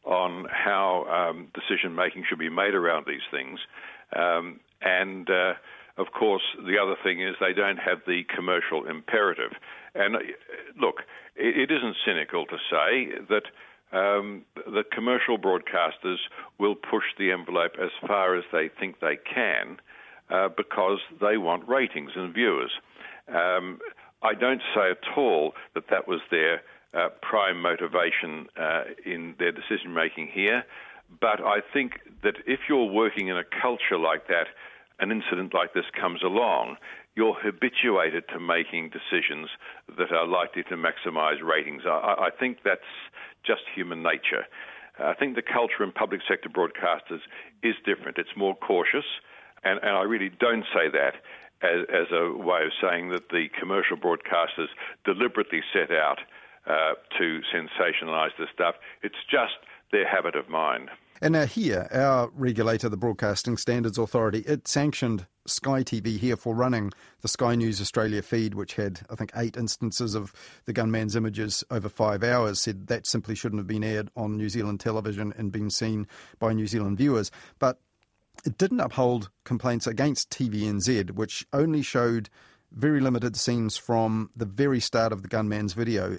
on 0.08 0.48
how 0.50 1.06
um, 1.06 1.48
decision 1.54 1.94
making 1.94 2.24
should 2.28 2.40
be 2.40 2.50
made 2.50 2.74
around 2.74 3.06
these 3.06 3.26
things. 3.30 3.60
Um, 4.16 4.60
and 4.82 5.30
uh, 5.30 5.54
of 5.98 6.08
course, 6.18 6.44
the 6.56 6.78
other 6.82 6.96
thing 7.04 7.22
is 7.22 7.36
they 7.40 7.54
don't 7.54 7.78
have 7.78 8.00
the 8.08 8.24
commercial 8.34 8.88
imperative. 8.88 9.52
And 9.94 10.16
uh, 10.16 10.20
look, 10.80 11.02
it, 11.36 11.70
it 11.70 11.76
isn't 11.76 11.96
cynical 12.06 12.46
to 12.46 12.58
say 12.72 13.20
that 13.30 13.44
um, 13.92 14.44
the 14.66 14.84
commercial 14.92 15.38
broadcasters 15.38 16.18
will 16.58 16.76
push 16.76 17.06
the 17.18 17.32
envelope 17.32 17.74
as 17.82 17.92
far 18.06 18.38
as 18.38 18.44
they 18.52 18.70
think 18.80 19.00
they 19.00 19.18
can 19.18 19.78
uh, 20.30 20.50
because 20.56 21.00
they 21.20 21.38
want 21.38 21.68
ratings 21.68 22.12
and 22.16 22.34
viewers. 22.34 22.72
Um, 23.28 23.80
I 24.24 24.34
don't 24.34 24.62
say 24.74 24.92
at 24.92 25.18
all 25.18 25.54
that 25.76 25.86
that 25.90 26.08
was 26.08 26.22
their 26.32 26.62
uh, 26.94 27.10
prime 27.22 27.62
motivation 27.62 28.48
uh, 28.60 28.84
in 29.06 29.36
their 29.40 29.52
decision 29.52 29.94
making 29.94 30.28
here. 30.34 30.64
But 31.22 31.42
I 31.42 31.60
think 31.74 32.00
that 32.24 32.36
if 32.46 32.62
you're 32.68 32.92
working 32.92 33.28
in 33.28 33.38
a 33.38 33.44
culture 33.44 33.98
like 33.98 34.28
that, 34.28 34.48
an 35.00 35.12
incident 35.12 35.54
like 35.54 35.74
this 35.74 35.86
comes 36.00 36.22
along, 36.24 36.78
you're 37.16 37.36
habituated 37.36 38.24
to 38.30 38.40
making 38.40 38.90
decisions 38.90 39.50
that 39.98 40.12
are 40.12 40.28
likely 40.28 40.64
to 40.64 40.76
maximize 40.76 41.42
ratings. 41.44 41.84
I, 41.86 42.28
I 42.28 42.30
think 42.38 42.60
that's 42.64 42.82
just 43.46 43.62
human 43.74 44.04
nature. 44.04 44.46
I 45.00 45.14
think 45.14 45.36
the 45.36 45.42
culture 45.42 45.84
in 45.84 45.92
public 45.92 46.22
sector 46.28 46.50
broadcasters 46.50 47.22
is 47.64 47.76
different. 47.86 48.18
It's 48.18 48.36
more 48.36 48.56
cautious, 48.56 49.06
and, 49.64 49.80
and 49.82 49.92
I 49.92 50.04
really 50.04 50.30
don't 50.30 50.66
say 50.74 50.90
that 50.92 51.16
as, 51.62 51.86
as, 51.90 52.08
a 52.12 52.38
way 52.38 52.62
of 52.66 52.72
saying 52.82 53.10
that 53.10 53.30
the 53.30 53.48
commercial 53.60 53.98
broadcasters 53.98 54.70
deliberately 55.06 55.62
set 55.74 55.92
out 55.92 56.20
uh, 56.68 56.94
to 57.18 57.42
sensationalise 57.54 58.32
this 58.38 58.50
stuff. 58.54 58.76
It's 59.02 59.16
just 59.30 59.54
their 59.92 60.08
habit 60.08 60.36
of 60.36 60.50
mind. 60.50 60.90
And 61.22 61.34
now 61.34 61.46
here, 61.46 61.88
our 61.92 62.30
regulator, 62.36 62.90
the 62.90 62.98
Broadcasting 62.98 63.58
Standards 63.58 63.98
Authority, 63.98 64.40
it 64.40 64.68
sanctioned 64.68 65.26
Sky 65.48 65.82
TV 65.82 66.20
here 66.20 66.36
for 66.38 66.54
running 66.54 66.92
the 67.22 67.28
Sky 67.28 67.56
News 67.56 67.82
Australia 67.82 68.22
feed, 68.22 68.54
which 68.54 68.76
had, 68.76 69.02
I 69.10 69.16
think, 69.16 69.32
eight 69.36 69.58
instances 69.58 70.14
of 70.14 70.34
the 70.66 70.74
gunman's 70.74 71.16
images 71.16 71.64
over 71.72 71.90
five 71.90 72.24
hours, 72.24 72.62
said 72.62 72.88
that 72.88 73.08
simply 73.08 73.34
shouldn't 73.34 73.60
have 73.60 73.68
been 73.68 73.84
aired 73.84 74.12
on 74.16 74.38
New 74.38 74.50
Zealand 74.50 74.80
television 74.80 75.34
and 75.38 75.52
been 75.52 75.72
seen 75.72 76.08
by 76.38 76.54
New 76.54 76.68
Zealand 76.68 76.98
viewers. 76.98 77.32
But 77.58 77.80
it 78.46 78.58
didn't 78.58 78.82
uphold 78.82 79.32
complaints 79.44 79.88
against 79.88 80.30
TVNZ, 80.30 81.12
which 81.12 81.48
only 81.52 81.82
showed 81.82 82.30
very 82.72 83.00
limited 83.00 83.36
scenes 83.36 83.78
from 83.78 84.30
the 84.36 84.46
very 84.46 84.80
start 84.80 85.12
of 85.12 85.24
the 85.24 85.28
gunman's 85.28 85.74
video. 85.74 86.18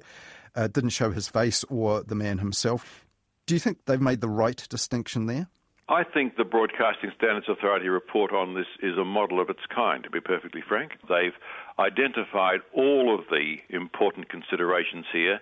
Uh, 0.54 0.66
didn't 0.68 0.90
show 0.90 1.10
his 1.10 1.28
face 1.28 1.64
or 1.64 2.02
the 2.02 2.14
man 2.14 2.38
himself. 2.38 3.06
Do 3.46 3.54
you 3.54 3.60
think 3.60 3.84
they've 3.86 4.00
made 4.00 4.20
the 4.20 4.28
right 4.28 4.66
distinction 4.68 5.26
there? 5.26 5.48
I 5.88 6.04
think 6.04 6.36
the 6.36 6.44
Broadcasting 6.44 7.12
Standards 7.16 7.46
Authority 7.48 7.88
report 7.88 8.30
on 8.32 8.54
this 8.54 8.66
is 8.82 8.98
a 8.98 9.04
model 9.06 9.40
of 9.40 9.48
its 9.48 9.64
kind, 9.74 10.04
to 10.04 10.10
be 10.10 10.20
perfectly 10.20 10.60
frank. 10.60 10.92
They've 11.08 11.32
identified 11.78 12.60
all 12.74 13.14
of 13.14 13.24
the 13.30 13.56
important 13.70 14.28
considerations 14.28 15.06
here, 15.10 15.40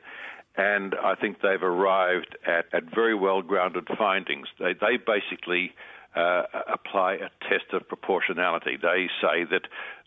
and 0.57 0.95
I 0.95 1.17
think 1.17 1.41
they've 1.43 1.63
arrived 1.63 2.37
at, 2.47 2.67
at 2.73 2.85
very 2.95 3.15
well 3.17 3.43
grounded 3.43 3.89
findings. 3.99 4.47
They, 4.61 4.73
they 4.75 4.99
basically 4.99 5.75
uh, 6.17 6.43
apply 6.73 7.15
a 7.15 7.31
test 7.49 7.73
of 7.73 7.87
proportionality. 7.87 8.77
They 8.81 9.09
say 9.21 9.45
that, 9.51 9.63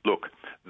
look, 0.06 0.28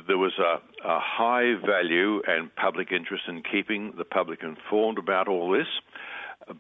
there 0.08 0.18
was 0.18 0.34
a, 0.38 0.62
a 0.88 1.00
high 1.00 1.56
value 1.66 2.22
and 2.28 2.54
public 2.56 2.92
interest 2.92 3.24
in 3.28 3.42
keeping 3.44 3.94
the 3.98 4.06
public 4.06 4.44
informed 4.44 4.98
about 4.98 5.28
all 5.28 5.52
this 5.52 5.68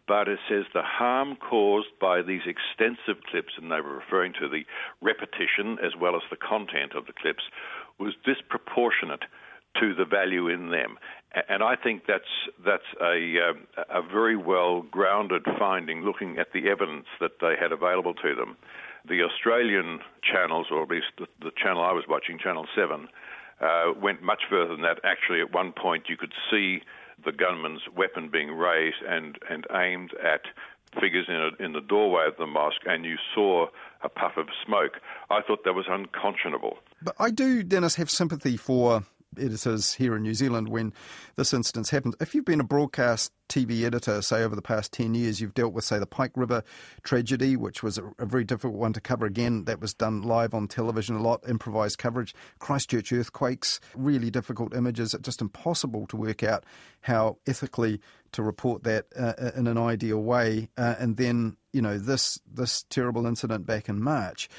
but 0.07 0.27
it 0.27 0.39
says 0.47 0.65
the 0.73 0.83
harm 0.83 1.35
caused 1.35 1.97
by 1.99 2.21
these 2.21 2.41
extensive 2.45 3.23
clips, 3.29 3.53
and 3.57 3.71
they 3.71 3.81
were 3.81 3.97
referring 3.97 4.33
to 4.33 4.47
the 4.47 4.63
repetition 5.01 5.77
as 5.83 5.95
well 5.99 6.15
as 6.15 6.21
the 6.29 6.37
content 6.37 6.93
of 6.95 7.05
the 7.05 7.13
clips, 7.13 7.43
was 7.97 8.13
disproportionate 8.25 9.23
to 9.79 9.93
the 9.93 10.05
value 10.05 10.47
in 10.47 10.69
them. 10.69 10.97
And 11.47 11.61
I 11.61 11.75
think 11.75 12.03
that's 12.07 12.23
that's 12.65 12.89
a 13.01 13.37
uh, 13.39 13.83
a 13.89 14.01
very 14.01 14.35
well 14.35 14.81
grounded 14.81 15.45
finding, 15.59 16.01
looking 16.01 16.39
at 16.39 16.53
the 16.53 16.69
evidence 16.69 17.05
that 17.19 17.39
they 17.39 17.53
had 17.59 17.71
available 17.71 18.15
to 18.15 18.33
them. 18.33 18.57
The 19.07 19.21
Australian 19.21 19.99
channels, 20.23 20.67
or 20.71 20.83
at 20.83 20.89
least 20.89 21.07
the, 21.19 21.27
the 21.39 21.51
channel 21.55 21.83
I 21.83 21.93
was 21.93 22.05
watching, 22.09 22.39
Channel 22.39 22.65
Seven, 22.75 23.07
uh, 23.61 23.93
went 24.01 24.23
much 24.23 24.43
further 24.49 24.71
than 24.71 24.81
that. 24.81 24.99
Actually, 25.03 25.41
at 25.41 25.53
one 25.53 25.71
point, 25.71 26.05
you 26.09 26.17
could 26.17 26.33
see 26.49 26.81
the 27.23 27.31
gunman's 27.31 27.81
weapon 27.95 28.29
being 28.29 28.51
raised 28.51 29.01
and, 29.07 29.37
and 29.49 29.65
aimed 29.73 30.13
at 30.23 30.41
figures 30.99 31.25
in, 31.27 31.35
a, 31.35 31.63
in 31.63 31.73
the 31.73 31.81
doorway 31.81 32.25
of 32.27 32.35
the 32.37 32.47
mosque, 32.47 32.81
and 32.85 33.05
you 33.05 33.15
saw 33.35 33.67
a 34.03 34.09
puff 34.09 34.33
of 34.37 34.47
smoke. 34.65 34.93
I 35.29 35.41
thought 35.41 35.63
that 35.65 35.73
was 35.73 35.85
unconscionable. 35.89 36.77
But 37.01 37.15
I 37.19 37.29
do, 37.29 37.63
Denis, 37.63 37.95
have 37.95 38.09
sympathy 38.09 38.57
for 38.57 39.03
editors 39.37 39.93
here 39.93 40.15
in 40.15 40.23
New 40.23 40.33
Zealand 40.33 40.69
when 40.69 40.93
this 41.35 41.53
instance 41.53 41.89
happens. 41.89 42.15
If 42.19 42.33
you've 42.33 42.45
been 42.45 42.59
a 42.59 42.65
broadcast 42.65 43.31
TV 43.47 43.83
editor, 43.83 44.21
say 44.21 44.43
over 44.43 44.55
the 44.55 44.61
past 44.61 44.91
10 44.93 45.15
years, 45.15 45.41
you've 45.41 45.53
dealt 45.53 45.73
with, 45.73 45.83
say, 45.83 45.99
the 45.99 46.05
Pike 46.05 46.31
River 46.35 46.63
tragedy, 47.03 47.55
which 47.55 47.81
was 47.81 47.97
a, 47.97 48.11
a 48.19 48.25
very 48.25 48.43
difficult 48.43 48.75
one 48.75 48.93
to 48.93 49.01
cover 49.01 49.25
again. 49.25 49.65
That 49.65 49.81
was 49.81 49.93
done 49.93 50.21
live 50.21 50.53
on 50.53 50.67
television 50.67 51.15
a 51.15 51.21
lot, 51.21 51.47
improvised 51.47 51.97
coverage. 51.97 52.33
Christchurch 52.59 53.11
earthquakes, 53.11 53.79
really 53.95 54.29
difficult 54.29 54.73
images. 54.73 55.13
It's 55.13 55.23
just 55.23 55.41
impossible 55.41 56.07
to 56.07 56.17
work 56.17 56.43
out 56.43 56.65
how 57.01 57.37
ethically 57.47 57.99
to 58.31 58.43
report 58.43 58.83
that 58.83 59.05
uh, 59.17 59.51
in 59.55 59.67
an 59.67 59.77
ideal 59.77 60.21
way. 60.21 60.69
Uh, 60.77 60.95
and 60.99 61.17
then, 61.17 61.57
you 61.73 61.81
know, 61.81 61.97
this 61.97 62.39
this 62.51 62.83
terrible 62.89 63.25
incident 63.25 63.65
back 63.65 63.89
in 63.89 64.01
March. 64.01 64.49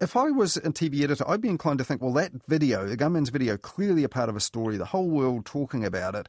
If 0.00 0.16
I 0.16 0.30
was 0.30 0.56
a 0.56 0.62
TV 0.62 1.02
editor, 1.02 1.28
I'd 1.28 1.42
be 1.42 1.50
inclined 1.50 1.78
to 1.78 1.84
think, 1.84 2.00
well, 2.00 2.14
that 2.14 2.32
video, 2.48 2.86
the 2.86 2.96
gunman's 2.96 3.28
video, 3.28 3.58
clearly 3.58 4.02
a 4.02 4.08
part 4.08 4.30
of 4.30 4.36
a 4.36 4.40
story, 4.40 4.78
the 4.78 4.86
whole 4.86 5.10
world 5.10 5.44
talking 5.44 5.84
about 5.84 6.14
it. 6.14 6.26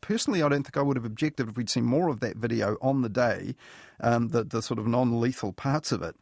Personally, 0.00 0.42
I 0.42 0.48
don't 0.48 0.64
think 0.64 0.76
I 0.76 0.82
would 0.82 0.96
have 0.96 1.04
objected 1.04 1.48
if 1.48 1.56
we'd 1.56 1.70
seen 1.70 1.84
more 1.84 2.08
of 2.08 2.18
that 2.20 2.36
video 2.36 2.76
on 2.82 3.02
the 3.02 3.08
day, 3.08 3.54
um, 4.00 4.28
the, 4.28 4.42
the 4.42 4.60
sort 4.60 4.80
of 4.80 4.88
non 4.88 5.20
lethal 5.20 5.52
parts 5.52 5.92
of 5.92 6.02
it 6.02 6.16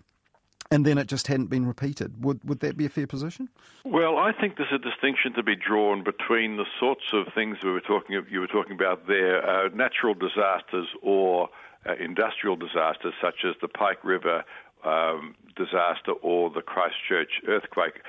and 0.71 0.87
then 0.87 0.97
it 0.97 1.07
just 1.07 1.27
hadn't 1.27 1.49
been 1.49 1.67
repeated. 1.67 2.25
Would 2.25 2.43
would 2.45 2.61
that 2.61 2.79
be 2.79 2.87
a 2.87 2.89
fair 2.89 3.07
position? 3.07 3.51
Well, 3.85 4.17
I 4.17 4.33
think 4.33 4.57
there's 4.57 4.73
a 4.73 4.79
distinction 4.79 5.35
to 5.35 5.43
be 5.43 5.55
drawn 5.55 6.03
between 6.03 6.57
the 6.57 6.65
sorts 6.81 7.05
of 7.13 7.27
things 7.35 7.59
we 7.63 7.71
were 7.71 7.81
talking 7.81 8.25
you 8.31 8.41
were 8.41 8.47
talking 8.47 8.73
about 8.73 9.07
there, 9.07 9.47
uh, 9.47 9.69
natural 9.75 10.15
disasters 10.15 10.89
or 11.03 11.51
uh, 11.85 11.95
industrial 12.01 12.57
disasters 12.57 13.13
such 13.21 13.45
as 13.45 13.55
the 13.61 13.69
Pike 13.69 14.03
River 14.03 14.45
um, 14.85 15.35
disaster 15.57 16.13
or 16.23 16.51
the 16.51 16.63
Christchurch 16.63 17.41
earthquake, 17.49 18.01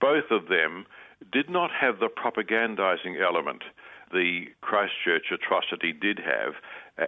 both 0.00 0.30
of 0.30 0.48
them 0.48 0.86
did 1.32 1.48
not 1.48 1.70
have 1.70 2.00
the 2.00 2.08
propagandizing 2.08 3.20
element 3.22 3.62
the 4.12 4.46
Christchurch 4.60 5.32
atrocity 5.32 5.92
did 5.92 6.18
have. 6.18 6.54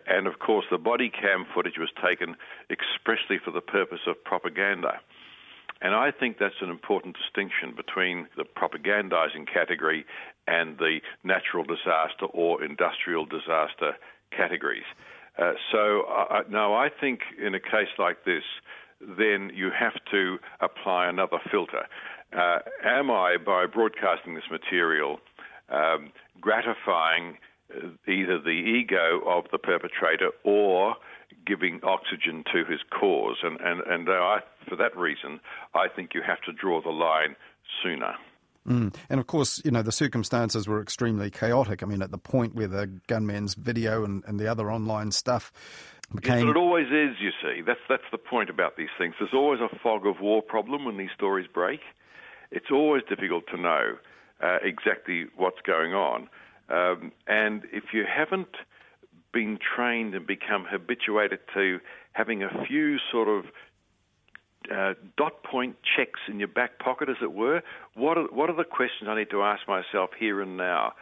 And 0.07 0.27
of 0.27 0.39
course, 0.39 0.65
the 0.71 0.79
body 0.79 1.11
cam 1.11 1.45
footage 1.55 1.79
was 1.79 1.91
taken 2.03 2.37
expressly 2.71 3.39
for 3.39 3.51
the 3.51 3.61
purpose 3.61 4.01
of 4.07 4.23
propaganda. 4.25 5.01
And 5.83 5.95
I 5.95 6.11
think 6.11 6.39
that's 6.39 6.63
an 6.63 6.71
important 6.71 7.17
distinction 7.17 7.75
between 7.77 8.27
the 8.37 8.45
propagandizing 8.45 9.53
category 9.53 10.07
and 10.47 10.79
the 10.79 11.01
natural 11.23 11.65
disaster 11.65 12.25
or 12.33 12.65
industrial 12.65 13.27
disaster 13.27 13.97
categories. 14.31 14.89
Uh, 15.39 15.53
so, 15.73 16.03
uh, 16.03 16.43
no, 16.49 16.75
I 16.75 16.89
think 16.89 17.21
in 17.45 17.55
a 17.55 17.61
case 17.61 17.89
like 17.99 18.25
this, 18.25 18.45
then 19.01 19.51
you 19.55 19.71
have 19.77 19.95
to 20.11 20.39
apply 20.61 21.09
another 21.09 21.39
filter. 21.51 21.87
Uh, 22.33 22.59
am 22.85 23.11
I, 23.11 23.37
by 23.45 23.67
broadcasting 23.67 24.35
this 24.35 24.45
material, 24.51 25.19
um, 25.69 26.13
gratifying 26.41 27.39
uh, 27.75 27.89
either 28.11 28.39
the 28.41 28.51
ego 28.51 29.21
of 29.27 29.45
the 29.51 29.59
perpetrator 29.59 30.31
or 30.45 30.95
giving 31.47 31.81
oxygen 31.83 32.45
to 32.53 32.65
his 32.65 32.81
cause? 32.99 33.39
And, 33.43 33.61
and, 33.61 33.81
and 33.87 34.09
I, 34.09 34.39
for 34.69 34.77
that 34.77 34.97
reason, 34.97 35.41
I 35.75 35.89
think 35.89 36.11
you 36.15 36.23
have 36.27 36.41
to 36.43 36.53
draw 36.53 36.81
the 36.81 36.91
line 36.91 37.37
sooner. 37.83 38.15
Mm. 38.67 38.95
And 39.11 39.21
of 39.21 39.27
course, 39.27 39.61
you 39.65 39.71
know, 39.71 39.83
the 39.83 39.93
circumstances 39.93 40.67
were 40.67 40.81
extremely 40.81 41.31
chaotic. 41.31 41.83
I 41.83 41.87
mean, 41.87 42.03
at 42.03 42.11
the 42.11 42.19
point 42.19 42.55
where 42.55 42.69
the 42.69 42.87
gunman's 43.07 43.55
video 43.55 44.05
and, 44.05 44.25
and 44.27 44.41
the 44.41 44.47
other 44.47 44.71
online 44.71 45.11
stuff 45.11 45.53
became. 46.15 46.39
Yes, 46.39 46.45
but 46.47 46.51
it 46.51 46.57
always 46.57 46.87
is, 46.87 47.17
you 47.21 47.31
see. 47.43 47.61
That's, 47.61 47.81
that's 47.89 48.11
the 48.11 48.19
point 48.19 48.51
about 48.51 48.77
these 48.77 48.89
things. 48.97 49.15
There's 49.19 49.35
always 49.35 49.61
a 49.61 49.69
fog 49.83 50.07
of 50.07 50.21
war 50.21 50.43
problem 50.43 50.85
when 50.85 50.97
these 50.97 51.11
stories 51.15 51.47
break. 51.53 51.81
It's 52.51 52.71
always 52.71 53.03
difficult 53.09 53.45
to 53.49 53.61
know 53.61 53.97
uh, 54.43 54.59
exactly 54.63 55.27
what's 55.37 55.61
going 55.67 55.93
on. 55.93 56.29
Um, 56.69 57.13
and 57.27 57.63
if 57.73 57.93
you 57.93 58.05
haven't 58.09 58.57
been 59.33 59.59
trained 59.59 60.15
and 60.15 60.27
become 60.27 60.65
habituated 60.65 61.41
to 61.53 61.81
having 62.13 62.43
a 62.43 62.65
few 62.67 62.97
sort 63.11 63.29
of 63.29 63.45
uh, 64.73 64.95
dot 65.17 65.43
point 65.43 65.77
checks 65.97 66.21
in 66.29 66.39
your 66.39 66.49
back 66.49 66.79
pocket, 66.79 67.09
as 67.09 67.17
it 67.23 67.33
were. 67.33 67.63
What 67.95 68.19
are, 68.19 68.25
what 68.33 68.51
are 68.51 68.57
the 68.57 68.65
questions 68.65 69.09
I 69.09 69.17
need 69.17 69.31
to 69.31 69.43
ask 69.43 69.67
myself 69.69 70.11
here 70.19 70.41
and 70.41 70.57
now? 70.57 70.93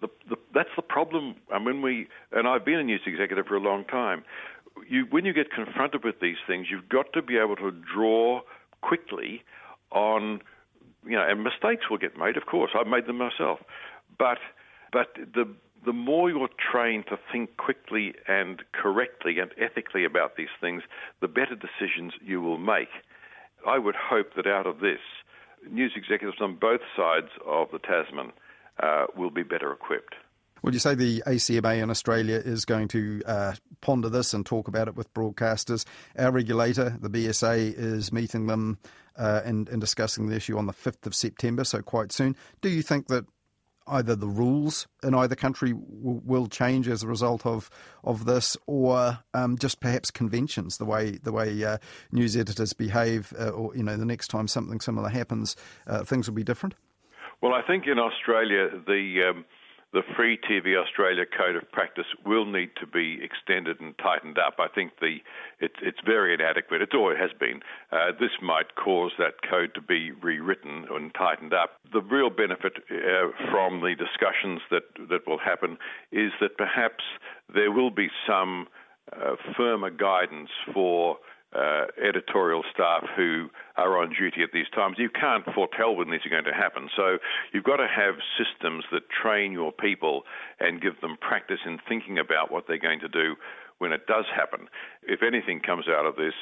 The, 0.00 0.08
the, 0.28 0.36
that's 0.54 0.70
the 0.76 0.82
problem. 0.82 1.36
And 1.50 1.64
when 1.64 1.82
we 1.82 2.08
and 2.32 2.46
I've 2.46 2.64
been 2.64 2.78
a 2.78 2.84
news 2.84 3.00
executive 3.06 3.46
for 3.46 3.56
a 3.56 3.60
long 3.60 3.84
time. 3.84 4.24
You, 4.88 5.06
when 5.10 5.24
you 5.24 5.32
get 5.32 5.50
confronted 5.50 6.04
with 6.04 6.20
these 6.20 6.36
things, 6.46 6.68
you've 6.70 6.88
got 6.88 7.12
to 7.12 7.22
be 7.22 7.36
able 7.36 7.56
to 7.56 7.70
draw 7.70 8.40
quickly 8.82 9.42
on, 9.90 10.40
you 11.04 11.16
know, 11.16 11.26
and 11.28 11.42
mistakes 11.42 11.90
will 11.90 11.98
get 11.98 12.16
made. 12.16 12.36
Of 12.36 12.46
course, 12.46 12.70
I've 12.78 12.86
made 12.86 13.06
them 13.06 13.18
myself, 13.18 13.58
but 14.18 14.38
but 14.92 15.14
the 15.34 15.48
the 15.84 15.92
more 15.92 16.30
you're 16.30 16.48
trained 16.72 17.04
to 17.08 17.18
think 17.32 17.56
quickly 17.56 18.14
and 18.28 18.62
correctly 18.72 19.38
and 19.38 19.50
ethically 19.58 20.04
about 20.04 20.36
these 20.36 20.48
things, 20.60 20.82
the 21.20 21.28
better 21.28 21.56
decisions 21.56 22.12
you 22.22 22.40
will 22.40 22.58
make. 22.58 22.88
I 23.66 23.78
would 23.78 23.96
hope 23.96 24.34
that 24.36 24.46
out 24.46 24.66
of 24.66 24.80
this, 24.80 25.00
news 25.70 25.92
executives 25.96 26.38
on 26.40 26.56
both 26.56 26.80
sides 26.96 27.28
of 27.46 27.68
the 27.72 27.78
Tasman 27.78 28.32
uh, 28.82 29.06
will 29.16 29.30
be 29.30 29.42
better 29.42 29.72
equipped. 29.72 30.14
Would 30.62 30.74
you 30.74 30.80
say 30.80 30.94
the 30.94 31.22
ACMA 31.26 31.82
in 31.82 31.90
Australia 31.90 32.36
is 32.36 32.66
going 32.66 32.88
to 32.88 33.22
uh, 33.24 33.52
ponder 33.80 34.10
this 34.10 34.34
and 34.34 34.44
talk 34.44 34.68
about 34.68 34.88
it 34.88 34.94
with 34.94 35.12
broadcasters? 35.14 35.86
Our 36.18 36.32
regulator, 36.32 36.98
the 37.00 37.08
BSA, 37.08 37.74
is 37.76 38.12
meeting 38.12 38.46
them 38.46 38.78
uh, 39.16 39.40
and, 39.44 39.68
and 39.70 39.80
discussing 39.80 40.26
the 40.26 40.36
issue 40.36 40.58
on 40.58 40.66
the 40.66 40.74
5th 40.74 41.06
of 41.06 41.14
September, 41.14 41.64
so 41.64 41.80
quite 41.80 42.12
soon. 42.12 42.36
Do 42.60 42.68
you 42.68 42.82
think 42.82 43.08
that 43.08 43.24
either 43.86 44.14
the 44.14 44.28
rules 44.28 44.86
in 45.02 45.14
either 45.14 45.34
country 45.34 45.72
w- 45.72 46.20
will 46.24 46.46
change 46.46 46.88
as 46.88 47.02
a 47.02 47.06
result 47.08 47.44
of 47.46 47.70
of 48.04 48.24
this, 48.24 48.56
or 48.66 49.18
um, 49.34 49.58
just 49.58 49.80
perhaps 49.80 50.10
conventions, 50.10 50.78
the 50.78 50.84
way 50.84 51.12
the 51.22 51.32
way 51.32 51.64
uh, 51.64 51.78
news 52.12 52.36
editors 52.36 52.72
behave, 52.72 53.32
uh, 53.38 53.50
or 53.50 53.74
you 53.76 53.82
know, 53.82 53.96
the 53.96 54.04
next 54.04 54.28
time 54.28 54.48
something 54.48 54.80
similar 54.80 55.08
happens, 55.08 55.56
uh, 55.86 56.04
things 56.04 56.28
will 56.28 56.36
be 56.36 56.44
different. 56.44 56.74
Well, 57.40 57.54
I 57.54 57.62
think 57.62 57.86
in 57.86 57.98
Australia 57.98 58.68
the 58.86 59.30
um, 59.30 59.44
the 59.92 60.02
Free 60.16 60.38
TV 60.38 60.80
Australia 60.80 61.24
Code 61.26 61.56
of 61.56 61.70
Practice 61.72 62.06
will 62.24 62.44
need 62.44 62.70
to 62.80 62.86
be 62.86 63.18
extended 63.22 63.80
and 63.80 63.96
tightened 63.98 64.38
up. 64.38 64.54
I 64.58 64.68
think 64.68 64.92
the 65.00 65.18
it, 65.58 65.72
it's 65.82 65.98
very 66.04 66.32
inadequate. 66.34 66.80
It 66.80 66.94
always 66.94 67.18
has 67.18 67.30
been. 67.38 67.60
Uh, 67.90 68.12
this 68.18 68.30
might 68.40 68.76
cause 68.76 69.12
that 69.18 69.42
code 69.48 69.74
to 69.74 69.80
be 69.80 70.12
rewritten 70.12 70.86
and 70.90 71.12
tightened 71.14 71.52
up. 71.52 71.80
The 71.92 72.02
real 72.02 72.30
benefit 72.30 72.74
uh, 72.90 73.30
from 73.50 73.80
the 73.80 73.94
discussions 73.96 74.60
that 74.70 74.84
that 75.08 75.26
will 75.26 75.38
happen 75.38 75.76
is 76.12 76.32
that 76.40 76.56
perhaps 76.56 77.04
there 77.52 77.72
will 77.72 77.90
be 77.90 78.08
some 78.26 78.68
uh, 79.12 79.34
firmer 79.56 79.90
guidance 79.90 80.50
for 80.72 81.16
uh, 81.52 81.86
editorial 82.02 82.62
staff 82.72 83.04
who 83.16 83.48
are 83.76 83.98
on 83.98 84.10
duty 84.10 84.42
at 84.42 84.50
these 84.52 84.68
times. 84.74 84.96
You 84.98 85.10
can't 85.10 85.44
foretell 85.54 85.96
when 85.96 86.10
these 86.10 86.24
are 86.24 86.30
going 86.30 86.44
to 86.44 86.54
happen. 86.54 86.88
So 86.96 87.18
you've 87.52 87.64
got 87.64 87.78
to 87.78 87.88
have 87.88 88.14
systems 88.38 88.84
that 88.92 89.02
train 89.10 89.52
your 89.52 89.72
people 89.72 90.22
and 90.60 90.80
give 90.80 91.00
them 91.00 91.16
practice 91.20 91.60
in 91.66 91.78
thinking 91.88 92.18
about 92.18 92.52
what 92.52 92.64
they're 92.68 92.78
going 92.78 93.00
to 93.00 93.08
do 93.08 93.34
when 93.78 93.92
it 93.92 94.06
does 94.06 94.26
happen. 94.34 94.68
If 95.02 95.22
anything 95.22 95.60
comes 95.60 95.86
out 95.88 96.06
of 96.06 96.16
this, 96.16 96.34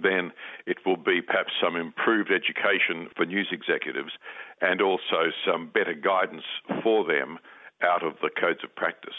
then 0.00 0.32
it 0.66 0.78
will 0.86 0.96
be 0.96 1.20
perhaps 1.20 1.52
some 1.62 1.76
improved 1.76 2.30
education 2.30 3.08
for 3.16 3.26
news 3.26 3.48
executives 3.50 4.12
and 4.60 4.80
also 4.80 5.32
some 5.44 5.68
better 5.72 5.94
guidance 5.94 6.44
for 6.82 7.04
them 7.04 7.38
out 7.82 8.04
of 8.04 8.14
the 8.22 8.30
codes 8.30 8.60
of 8.62 8.74
practice. 8.76 9.18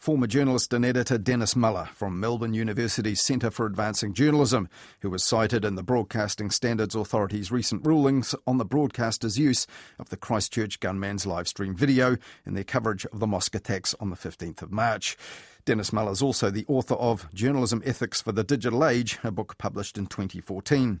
Former 0.00 0.26
journalist 0.26 0.72
and 0.72 0.82
editor 0.82 1.18
Denis 1.18 1.54
Muller 1.54 1.90
from 1.92 2.18
Melbourne 2.18 2.54
University's 2.54 3.20
Centre 3.20 3.50
for 3.50 3.66
Advancing 3.66 4.14
Journalism, 4.14 4.66
who 5.00 5.10
was 5.10 5.22
cited 5.22 5.62
in 5.62 5.74
the 5.74 5.82
Broadcasting 5.82 6.50
Standards 6.50 6.94
Authority's 6.94 7.52
recent 7.52 7.86
rulings 7.86 8.34
on 8.46 8.56
the 8.56 8.64
broadcaster's 8.64 9.38
use 9.38 9.66
of 9.98 10.08
the 10.08 10.16
Christchurch 10.16 10.80
gunman's 10.80 11.26
live 11.26 11.46
stream 11.46 11.76
video 11.76 12.16
in 12.46 12.54
their 12.54 12.64
coverage 12.64 13.04
of 13.12 13.20
the 13.20 13.26
mosque 13.26 13.54
attacks 13.54 13.94
on 14.00 14.08
the 14.08 14.16
15th 14.16 14.62
of 14.62 14.72
March. 14.72 15.18
Denis 15.66 15.92
Muller 15.92 16.12
is 16.12 16.22
also 16.22 16.50
the 16.50 16.64
author 16.66 16.94
of 16.94 17.28
Journalism 17.34 17.82
Ethics 17.84 18.22
for 18.22 18.32
the 18.32 18.42
Digital 18.42 18.86
Age, 18.86 19.18
a 19.22 19.30
book 19.30 19.58
published 19.58 19.98
in 19.98 20.06
2014. 20.06 20.98